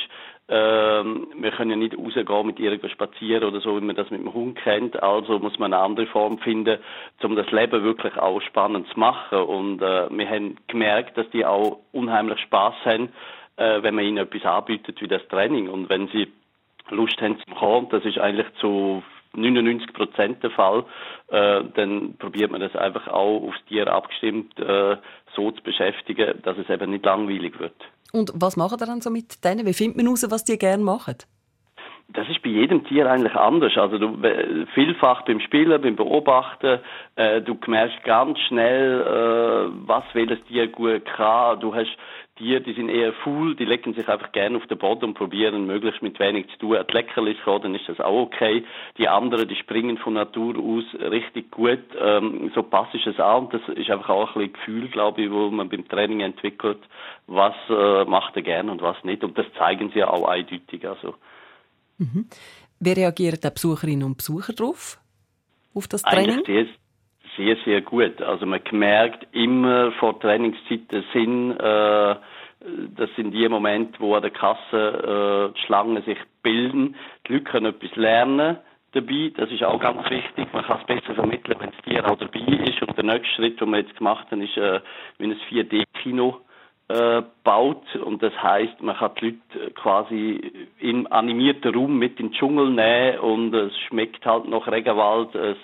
ähm, 0.48 1.26
wir 1.38 1.50
können 1.50 1.70
ja 1.70 1.76
nicht 1.76 1.98
rausgehen 1.98 2.46
mit 2.46 2.60
ihr 2.60 2.78
spazieren 2.88 3.44
oder 3.44 3.60
so, 3.60 3.76
wie 3.76 3.84
man 3.84 3.96
das 3.96 4.10
mit 4.10 4.20
dem 4.20 4.32
Hund 4.32 4.56
kennt. 4.58 5.02
Also 5.02 5.38
muss 5.40 5.58
man 5.58 5.72
eine 5.72 5.82
andere 5.82 6.06
Form 6.06 6.38
finden, 6.38 6.78
um 7.22 7.34
das 7.34 7.50
Leben 7.50 7.82
wirklich 7.82 8.16
auch 8.16 8.40
spannend 8.42 8.86
zu 8.88 8.98
machen. 9.00 9.38
Und 9.38 9.82
äh, 9.82 10.08
wir 10.10 10.28
haben 10.28 10.56
gemerkt, 10.68 11.18
dass 11.18 11.28
die 11.30 11.44
auch 11.44 11.80
unheimlich 11.92 12.38
Spaß 12.40 12.74
haben, 12.84 13.08
äh, 13.56 13.82
wenn 13.82 13.96
man 13.96 14.04
ihnen 14.04 14.18
etwas 14.18 14.44
anbietet 14.44 15.00
wie 15.00 15.08
das 15.08 15.26
Training. 15.28 15.68
Und 15.68 15.88
wenn 15.88 16.06
sie 16.08 16.32
Lust 16.90 17.20
haben 17.20 17.38
zu 17.40 17.54
kommen, 17.56 17.88
das 17.90 18.04
ist 18.04 18.18
eigentlich 18.18 18.46
zu 18.60 19.02
99 19.34 19.92
Prozent 19.92 20.42
der 20.44 20.50
Fall, 20.50 20.84
äh, 21.28 21.64
dann 21.74 22.16
probiert 22.18 22.52
man 22.52 22.60
das 22.60 22.74
einfach 22.76 23.08
auch 23.08 23.42
aufs 23.42 23.64
Tier 23.66 23.88
abgestimmt 23.92 24.58
äh, 24.60 24.96
so 25.34 25.50
zu 25.50 25.62
beschäftigen, 25.62 26.40
dass 26.42 26.56
es 26.56 26.70
eben 26.70 26.90
nicht 26.92 27.04
langweilig 27.04 27.58
wird. 27.58 27.74
Und 28.12 28.32
was 28.34 28.56
machen 28.56 28.78
ihr 28.80 28.86
dann 28.86 29.00
so 29.00 29.10
mit 29.10 29.44
denen? 29.44 29.66
Wie 29.66 29.72
findet 29.72 29.96
man 29.96 30.06
heraus, 30.06 30.26
was 30.30 30.44
die 30.44 30.58
gerne 30.58 30.82
machen? 30.82 31.16
Das 32.08 32.28
ist 32.28 32.40
bei 32.42 32.50
jedem 32.50 32.84
Tier 32.84 33.10
eigentlich 33.10 33.34
anders. 33.34 33.76
Also 33.76 33.98
du 33.98 34.16
vielfach 34.74 35.22
beim 35.22 35.40
Spielen, 35.40 35.80
beim 35.82 35.96
Beobachten, 35.96 36.78
äh, 37.16 37.42
du 37.42 37.58
merkst 37.66 38.04
ganz 38.04 38.38
schnell, 38.40 39.00
äh, 39.00 39.86
was 39.86 40.04
welches 40.12 40.42
Tier 40.44 40.68
gut 40.68 41.04
kann. 41.04 41.58
Du 41.60 41.74
hast 41.74 41.90
Tiere, 42.36 42.60
die 42.60 42.74
sind 42.74 42.88
eher 42.88 43.12
faul, 43.12 43.56
die 43.56 43.64
legen 43.64 43.94
sich 43.94 44.06
einfach 44.08 44.30
gerne 44.32 44.56
auf 44.56 44.66
den 44.66 44.78
Boden 44.78 45.06
und 45.06 45.14
probieren 45.14 45.66
möglichst 45.66 46.02
mit 46.02 46.18
wenig 46.20 46.48
zu 46.50 46.58
tun. 46.58 46.76
Ein 46.76 46.86
Leckerlis 46.88 47.36
kommen, 47.44 47.62
dann 47.62 47.74
ist 47.74 47.88
das 47.88 48.00
auch 48.00 48.22
okay. 48.22 48.64
Die 48.98 49.08
anderen, 49.08 49.48
die 49.48 49.56
springen 49.56 49.98
von 49.98 50.14
Natur 50.14 50.56
aus 50.58 50.84
richtig 51.00 51.50
gut. 51.50 51.80
Ähm, 51.98 52.52
so 52.54 52.62
passt 52.62 52.94
es 52.94 53.18
auch 53.18 53.42
und 53.42 53.54
das 53.54 53.62
ist 53.76 53.90
einfach 53.90 54.10
auch 54.10 54.36
ein 54.36 54.42
bisschen 54.42 54.52
Gefühl, 54.52 54.88
glaube 54.88 55.22
ich, 55.22 55.30
wo 55.30 55.50
man 55.50 55.68
beim 55.68 55.88
Training 55.88 56.20
entwickelt, 56.20 56.80
was 57.26 57.54
äh, 57.68 58.04
macht 58.04 58.36
er 58.36 58.42
gerne 58.42 58.70
und 58.70 58.82
was 58.82 59.02
nicht. 59.02 59.24
Und 59.24 59.36
das 59.38 59.46
zeigen 59.58 59.90
sie 59.94 60.04
auch 60.04 60.28
eindeutig. 60.28 60.86
Also. 60.86 61.14
Mhm. 61.98 62.26
Wie 62.80 62.92
reagieren 62.92 63.38
die 63.42 63.50
Besucherinnen 63.50 64.04
und 64.04 64.18
Besucher 64.18 64.52
darauf? 64.52 64.98
Auf 65.74 65.88
das 65.88 66.02
Training? 66.02 66.38
Eigentlich 66.38 66.68
sehr, 67.36 67.56
sehr 67.64 67.80
gut. 67.82 68.20
Also 68.22 68.46
man 68.46 68.60
merkt 68.72 69.26
immer 69.32 69.92
vor 69.92 70.18
Trainingszeiten 70.18 71.04
sind, 71.12 71.52
äh, 71.52 72.16
das 72.96 73.10
sind 73.16 73.32
die 73.32 73.48
Momente, 73.48 74.00
wo 74.00 74.14
an 74.14 74.22
der 74.22 74.30
Kasse 74.30 75.52
äh, 75.52 75.54
die 75.54 75.66
Schlangen 75.66 76.02
sich 76.02 76.18
bilden. 76.42 76.96
Die 77.26 77.34
Leute 77.34 77.44
können 77.44 77.66
etwas 77.66 77.94
lernen 77.96 78.58
dabei. 78.92 79.32
Das 79.36 79.50
ist 79.50 79.62
auch 79.62 79.78
ganz 79.78 80.08
wichtig. 80.10 80.48
Man 80.52 80.64
kann 80.64 80.80
es 80.80 80.86
besser 80.86 81.14
vermitteln, 81.14 81.56
wenn 81.60 81.70
das 81.70 81.82
Tier 81.84 82.04
auch 82.10 82.16
dabei 82.16 82.40
ist. 82.40 82.82
Und 82.82 82.96
der 82.96 83.04
nächste 83.04 83.34
Schritt, 83.34 83.60
den 83.60 83.70
wir 83.70 83.78
jetzt 83.78 83.96
gemacht 83.96 84.26
haben, 84.30 84.42
ist 84.42 84.56
äh, 84.56 84.80
wie 85.18 85.24
ein 85.24 85.36
4D-Kino 85.50 86.40
äh, 86.88 87.22
baut. 87.44 87.94
Und 87.96 88.22
das 88.22 88.32
heißt, 88.42 88.80
man 88.80 88.96
kann 88.96 89.12
die 89.20 89.24
Leute 89.26 89.70
quasi 89.72 90.68
im 90.78 91.10
animierten 91.12 91.74
Raum 91.74 91.98
mit 91.98 92.18
in 92.20 92.28
den 92.28 92.32
Dschungel 92.32 92.70
nehmen 92.70 93.18
und 93.20 93.54
es 93.54 93.76
schmeckt 93.88 94.24
halt 94.24 94.48
nach 94.48 94.66
Regenwald. 94.66 95.34
Es 95.34 95.58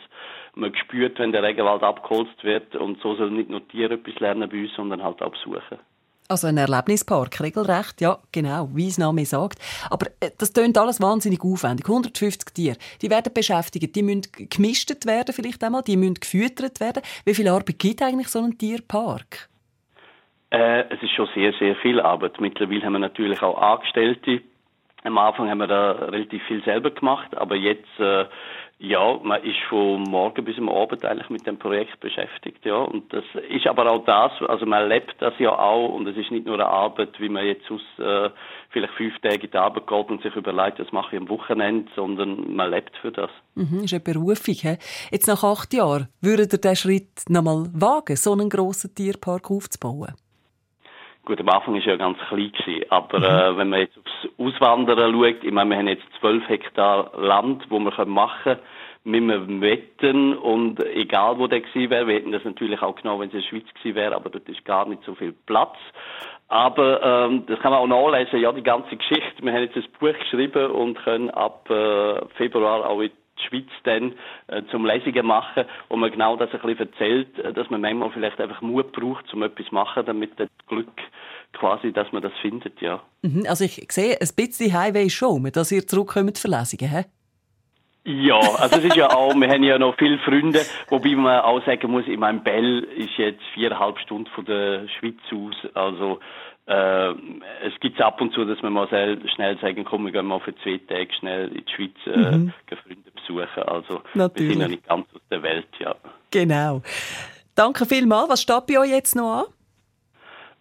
man 0.54 0.74
spürt, 0.76 1.18
wenn 1.18 1.32
der 1.32 1.42
Regenwald 1.42 1.82
abgeholzt 1.82 2.42
wird 2.44 2.76
und 2.76 3.00
so 3.00 3.14
sollen 3.14 3.36
nicht 3.36 3.50
nur 3.50 3.66
Tiere 3.68 3.94
etwas 3.94 4.18
lernen 4.20 4.48
bei 4.48 4.62
uns, 4.62 4.74
sondern 4.74 5.02
halt 5.02 5.22
auch 5.22 5.32
besuchen. 5.32 5.78
Also 6.28 6.46
ein 6.46 6.56
Erlebnispark, 6.56 7.40
regelrecht, 7.40 8.00
ja, 8.00 8.16
genau, 8.32 8.68
wie 8.72 8.86
es 8.86 8.96
Name 8.96 9.24
sagt. 9.26 9.58
Aber 9.90 10.06
äh, 10.20 10.30
das 10.38 10.52
tönt 10.52 10.78
alles 10.78 11.00
wahnsinnig 11.02 11.42
aufwendig. 11.42 11.86
150 11.86 12.54
Tiere, 12.54 12.76
die 13.02 13.10
werden 13.10 13.34
beschäftigt, 13.34 13.94
die 13.94 14.02
müssen 14.02 14.22
gemischt 14.48 15.04
werden 15.04 15.34
vielleicht 15.34 15.62
einmal, 15.62 15.82
die 15.82 15.96
müssen 15.96 16.14
gefüttert 16.14 16.80
werden. 16.80 17.02
Wie 17.26 17.34
viel 17.34 17.48
Arbeit 17.48 17.78
gibt 17.78 18.02
eigentlich 18.02 18.28
so 18.28 18.38
ein 18.38 18.56
Tierpark? 18.56 19.48
Äh, 20.50 20.84
es 20.94 21.02
ist 21.02 21.12
schon 21.12 21.28
sehr, 21.34 21.52
sehr 21.58 21.76
viel 21.76 22.00
Arbeit. 22.00 22.40
Mittlerweile 22.40 22.82
haben 22.82 22.92
wir 22.92 22.98
natürlich 22.98 23.42
auch 23.42 23.60
Angestellte. 23.60 24.40
Am 25.04 25.18
Anfang 25.18 25.50
haben 25.50 25.58
wir 25.58 25.66
da 25.66 25.92
relativ 25.92 26.42
viel 26.44 26.62
selber 26.64 26.90
gemacht, 26.92 27.36
aber 27.36 27.56
jetzt 27.56 27.98
äh, 27.98 28.24
ja, 28.82 29.16
man 29.22 29.40
ist 29.44 29.60
von 29.68 30.02
morgen 30.02 30.44
bis 30.44 30.58
am 30.58 30.68
Abend 30.68 31.04
eigentlich 31.04 31.30
mit 31.30 31.46
dem 31.46 31.56
Projekt 31.56 32.00
beschäftigt, 32.00 32.64
ja. 32.64 32.78
Und 32.78 33.12
das 33.12 33.22
ist 33.48 33.66
aber 33.68 33.88
auch 33.88 34.04
das, 34.04 34.32
also 34.48 34.66
man 34.66 34.88
lebt 34.88 35.14
das 35.20 35.34
ja 35.38 35.56
auch 35.56 35.90
und 35.90 36.08
es 36.08 36.16
ist 36.16 36.32
nicht 36.32 36.46
nur 36.46 36.56
eine 36.56 36.66
Arbeit, 36.66 37.20
wie 37.20 37.28
man 37.28 37.46
jetzt 37.46 37.70
aus 37.70 37.80
äh, 37.98 38.30
vielleicht 38.70 38.92
fünf 38.94 39.16
Tage 39.20 39.44
in 39.44 39.50
die 39.52 39.56
Arbeit 39.56 39.86
geht 39.86 40.10
und 40.10 40.22
sich 40.22 40.34
überlegt, 40.34 40.80
das 40.80 40.90
mache 40.90 41.14
ich 41.14 41.22
am 41.22 41.28
Wochenende, 41.28 41.92
sondern 41.94 42.56
man 42.56 42.72
lebt 42.72 42.96
für 42.96 43.12
das. 43.12 43.30
Mhm, 43.54 43.84
ist 43.84 43.92
eine 43.92 44.00
Berufung. 44.00 44.54
He? 44.54 44.76
Jetzt 45.12 45.28
nach 45.28 45.44
acht 45.44 45.72
Jahren, 45.72 46.08
würdet 46.20 46.52
ihr 46.52 46.58
den 46.58 46.74
Schritt 46.74 47.22
nochmal 47.28 47.66
wagen, 47.72 48.16
so 48.16 48.32
einen 48.32 48.50
grossen 48.50 48.92
Tierpark 48.96 49.48
aufzubauen? 49.48 50.12
Gut, 51.24 51.38
am 51.38 51.48
Anfang 51.50 51.74
war 51.74 51.80
ja 51.80 51.96
ganz 51.96 52.18
klein 52.28 52.50
gewesen, 52.50 52.84
aber 52.90 53.18
mhm. 53.20 53.24
äh, 53.24 53.56
wenn 53.58 53.68
man 53.68 53.78
jetzt 53.78 53.96
aufs 53.96 54.11
Auswandern 54.46 55.12
schaut, 55.12 55.44
ich 55.44 55.52
meine, 55.52 55.70
wir 55.70 55.76
haben 55.78 55.88
jetzt 55.88 56.06
zwölf 56.20 56.48
Hektar 56.48 57.12
Land, 57.16 57.64
wo 57.68 57.78
wir 57.78 58.04
machen 58.06 58.42
können, 58.42 58.60
mit 59.04 59.22
einem 59.22 59.60
Wetten 59.60 60.36
und 60.36 60.84
egal 60.94 61.38
wo 61.38 61.46
der 61.46 61.60
gewesen 61.60 61.90
wäre, 61.90 62.06
wir 62.06 62.14
hätten 62.14 62.32
das 62.32 62.44
natürlich 62.44 62.80
auch 62.82 62.94
genau, 62.94 63.18
wenn 63.18 63.28
es 63.28 63.34
in 63.34 63.40
der 63.40 63.48
Schweiz 63.48 63.74
gewesen 63.74 63.96
wäre, 63.96 64.14
aber 64.14 64.30
dort 64.30 64.48
ist 64.48 64.64
gar 64.64 64.88
nicht 64.88 65.02
so 65.04 65.14
viel 65.14 65.32
Platz. 65.46 65.76
Aber 66.48 67.02
ähm, 67.02 67.46
das 67.46 67.58
kann 67.60 67.72
man 67.72 67.80
auch 67.80 67.86
nachlesen, 67.86 68.38
ja, 68.40 68.52
die 68.52 68.62
ganze 68.62 68.94
Geschichte. 68.96 69.42
Wir 69.42 69.52
haben 69.52 69.62
jetzt 69.62 69.76
ein 69.76 69.86
Buch 69.98 70.12
geschrieben 70.18 70.70
und 70.70 71.02
können 71.02 71.30
ab 71.30 71.68
äh, 71.70 72.26
Februar 72.36 72.86
auch 72.86 73.00
in 73.00 73.10
die 73.38 73.48
Schweiz 73.48 73.68
dann 73.84 74.14
äh, 74.48 74.62
zum 74.70 74.84
Lesungen 74.84 75.26
machen 75.26 75.64
und 75.88 76.00
man 76.00 76.10
genau 76.10 76.36
das 76.36 76.50
ein 76.52 76.60
bisschen 76.60 76.90
erzählt, 76.90 77.38
äh, 77.38 77.52
dass 77.52 77.70
man 77.70 77.80
manchmal 77.80 78.10
vielleicht 78.10 78.40
einfach 78.40 78.60
Mut 78.60 78.92
braucht, 78.92 79.32
um 79.32 79.42
etwas 79.42 79.66
zu 79.66 79.74
machen, 79.74 80.04
damit 80.06 80.38
das 80.38 80.48
Glück 80.66 81.00
quasi, 81.52 81.92
dass 81.92 82.10
man 82.12 82.22
das 82.22 82.32
findet, 82.40 82.80
ja. 82.80 83.02
Mhm, 83.22 83.44
also 83.48 83.64
ich 83.64 83.86
sehe 83.90 84.16
ein 84.20 84.28
bisschen 84.34 84.72
Highway 84.72 85.10
schon, 85.10 85.50
dass 85.52 85.72
ihr 85.72 85.86
zurückkommt 85.86 86.38
für 86.38 86.48
Lesungen, 86.48 86.90
hä? 86.90 87.04
Ja, 88.04 88.40
also 88.40 88.78
es 88.78 88.84
ist 88.84 88.96
ja 88.96 89.14
auch, 89.14 89.32
wir 89.32 89.48
haben 89.48 89.62
ja 89.62 89.78
noch 89.78 89.96
viele 89.96 90.18
Freunde, 90.18 90.60
wobei 90.88 91.14
man 91.14 91.40
auch 91.42 91.64
sagen 91.64 91.88
muss, 91.88 92.04
in 92.08 92.18
meinem 92.18 92.42
Bell 92.42 92.80
ist 92.96 93.16
jetzt 93.16 93.42
viereinhalb 93.54 94.00
Stunden 94.00 94.28
von 94.34 94.44
der 94.44 94.88
Schweiz 94.88 95.20
aus, 95.32 95.54
also 95.74 96.18
äh, 96.66 97.10
es 97.66 97.78
gibt 97.80 98.00
ab 98.00 98.20
und 98.20 98.32
zu, 98.32 98.44
dass 98.44 98.62
man 98.62 98.72
mal 98.72 98.88
schnell 98.88 99.58
sagen, 99.60 99.84
komm, 99.84 100.04
wir 100.04 100.12
gehen 100.12 100.26
mal 100.26 100.40
für 100.40 100.54
zwei 100.56 100.80
Tage 100.88 101.12
schnell 101.18 101.48
in 101.48 101.64
die 101.64 101.72
Schweiz 101.72 101.90
äh, 102.06 102.36
mhm. 102.36 102.52
Freunde 102.68 103.10
besuchen. 103.14 103.62
Also 103.64 104.02
Natürlich. 104.14 104.48
wir 104.48 104.52
sind 104.52 104.60
ja 104.60 104.68
nicht 104.68 104.88
ganz 104.88 105.06
aus 105.14 105.20
der 105.30 105.42
Welt, 105.42 105.68
ja. 105.78 105.94
Genau. 106.30 106.82
Danke 107.54 107.84
vielmals. 107.84 108.28
Was 108.30 108.42
steht 108.42 108.66
bei 108.66 108.78
euch 108.78 108.90
jetzt 108.90 109.16
noch 109.16 109.40
an? 109.40 109.44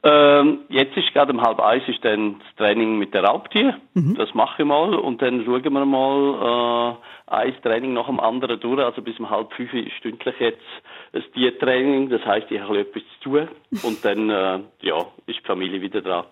Ähm, 0.03 0.61
jetzt 0.69 0.97
ist 0.97 1.13
gerade 1.13 1.31
um 1.31 1.41
halb 1.41 1.59
eins 1.59 1.83
ist 1.87 2.03
dann 2.03 2.39
das 2.39 2.55
Training 2.55 2.97
mit 2.97 3.13
der 3.13 3.23
Raubtier. 3.23 3.77
Mhm. 3.93 4.15
Das 4.15 4.33
mache 4.33 4.63
ich 4.63 4.67
mal 4.67 4.95
und 4.95 5.21
dann 5.21 5.45
schauen 5.45 5.63
wir 5.63 5.85
mal 5.85 6.97
äh, 7.29 7.33
ein 7.33 7.61
Training 7.61 7.93
nach 7.93 8.07
dem 8.07 8.19
anderen 8.19 8.59
durch. 8.59 8.83
Also 8.83 9.03
bis 9.03 9.19
um 9.19 9.29
halb 9.29 9.53
fünf 9.53 9.71
ist 9.73 9.91
stündlich 9.99 10.35
jetzt 10.39 10.57
ein 11.13 11.23
Tiertraining. 11.33 12.09
Das 12.09 12.25
heißt, 12.25 12.49
ich 12.49 12.59
habe 12.59 12.79
etwas 12.79 13.03
zu 13.21 13.29
tun 13.29 13.47
und 13.83 14.03
dann 14.03 14.29
äh, 14.31 14.59
ja, 14.81 15.05
ist 15.27 15.39
die 15.39 15.45
Familie 15.45 15.81
wieder 15.81 16.01
dran. 16.01 16.25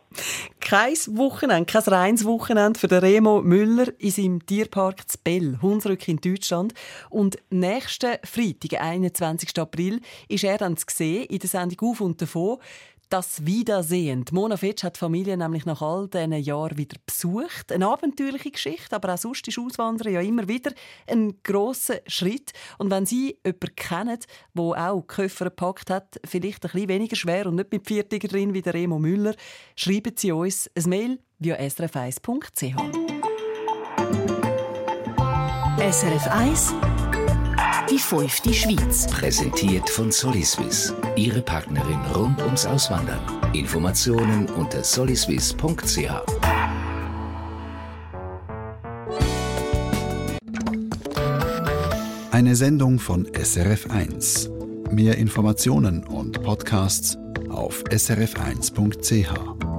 Kein 0.60 0.96
Wochenende, 1.18 1.72
kein 1.72 1.94
reines 1.94 2.26
Wochenende 2.26 2.80
für 2.80 2.88
den 2.88 3.00
Remo 3.00 3.42
Müller 3.42 3.88
in 4.00 4.10
seinem 4.10 4.46
Tierpark 4.46 5.08
zu 5.08 5.18
Bell, 5.24 5.60
Hunsrück 5.62 6.08
in 6.08 6.18
Deutschland. 6.18 6.74
Und 7.12 7.38
nächsten 7.52 8.18
Freitag, 8.24 8.82
21. 8.82 9.58
April, 9.60 10.02
ist 10.28 10.44
er 10.44 10.58
dann 10.58 10.76
zu 10.76 10.86
sehen 10.90 11.26
in 11.26 11.40
der 11.40 11.50
Sendung 11.50 11.92
«Auf 11.92 12.02
und 12.02 12.22
davon». 12.22 12.58
Das 13.10 13.44
Wiedersehen. 13.44 14.24
Mona 14.32 14.56
Fetsch 14.56 14.84
hat 14.84 14.98
die 14.98 15.00
Familie 15.00 15.36
nämlich 15.36 15.66
nach 15.66 15.82
all 15.82 16.08
diesen 16.08 16.32
Jahren 16.34 16.78
wieder 16.78 16.96
besucht. 17.08 17.72
Eine 17.72 17.88
abenteuerliche 17.88 18.52
Geschichte, 18.52 18.96
aber 18.96 19.16
auch 19.16 19.18
sonst 19.18 19.48
ist 19.48 19.58
Auswandern 19.58 20.14
ja 20.14 20.22
immer 20.22 20.48
wieder 20.48 20.72
ein 21.08 21.34
grosser 21.42 22.02
Schritt. 22.06 22.52
Und 22.78 22.92
wenn 22.92 23.08
Sie 23.08 23.36
jemanden 23.44 23.76
kennen, 23.76 24.20
der 24.54 24.92
auch 24.92 25.08
Koffer 25.08 25.46
gepackt 25.46 25.90
hat, 25.90 26.20
vielleicht 26.24 26.64
ein 26.66 26.72
bisschen 26.72 26.90
weniger 26.90 27.16
schwer 27.16 27.48
und 27.48 27.56
nicht 27.56 27.72
mit 27.72 27.88
Viertiger 27.88 28.28
drin 28.28 28.54
wie 28.54 28.62
der 28.62 28.76
Remo 28.76 29.00
Müller, 29.00 29.34
schreiben 29.76 30.14
Sie 30.16 30.32
uns 30.32 30.70
ein 30.78 30.90
Mail 30.90 31.20
via 31.40 31.56
srf1.ch. 31.56 32.76
SRF 35.80 36.28
1 36.28 36.74
die 37.90 37.98
fünfte 37.98 38.54
Schweiz. 38.54 39.08
Präsentiert 39.08 39.90
von 39.90 40.12
Soliswiss. 40.12 40.94
Ihre 41.16 41.42
Partnerin 41.42 42.00
rund 42.14 42.40
ums 42.42 42.66
Auswandern. 42.66 43.20
Informationen 43.54 44.48
unter 44.50 44.84
soliswiss.ch. 44.84 46.10
Eine 52.32 52.56
Sendung 52.56 53.00
von 53.00 53.26
SRF1. 53.28 54.92
Mehr 54.92 55.18
Informationen 55.18 56.04
und 56.04 56.44
Podcasts 56.44 57.18
auf 57.50 57.84
srf1.ch. 57.86 59.79